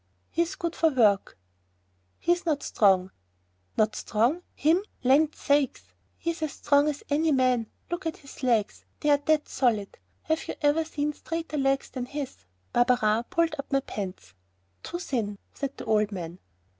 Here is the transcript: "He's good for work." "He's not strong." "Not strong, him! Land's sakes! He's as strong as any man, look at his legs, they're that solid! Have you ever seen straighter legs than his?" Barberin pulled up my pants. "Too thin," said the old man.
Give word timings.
"He's 0.31 0.55
good 0.55 0.75
for 0.75 0.89
work." 0.89 1.37
"He's 2.17 2.43
not 2.43 2.63
strong." 2.63 3.11
"Not 3.77 3.95
strong, 3.95 4.41
him! 4.55 4.83
Land's 5.03 5.37
sakes! 5.37 5.93
He's 6.17 6.41
as 6.41 6.53
strong 6.53 6.87
as 6.87 7.03
any 7.11 7.31
man, 7.31 7.67
look 7.91 8.07
at 8.07 8.17
his 8.17 8.41
legs, 8.41 8.83
they're 8.99 9.17
that 9.19 9.47
solid! 9.47 9.99
Have 10.23 10.47
you 10.47 10.55
ever 10.63 10.85
seen 10.85 11.13
straighter 11.13 11.59
legs 11.59 11.91
than 11.91 12.07
his?" 12.07 12.45
Barberin 12.73 13.25
pulled 13.25 13.53
up 13.59 13.71
my 13.71 13.81
pants. 13.81 14.33
"Too 14.81 14.97
thin," 14.97 15.37
said 15.53 15.77
the 15.77 15.85
old 15.85 16.11
man. 16.11 16.39